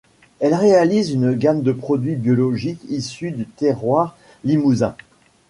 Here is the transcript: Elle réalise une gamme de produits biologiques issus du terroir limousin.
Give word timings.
Elle 0.39 0.55
réalise 0.55 1.11
une 1.11 1.33
gamme 1.35 1.61
de 1.61 1.71
produits 1.71 2.15
biologiques 2.15 2.81
issus 2.89 3.29
du 3.29 3.45
terroir 3.45 4.17
limousin. 4.43 4.95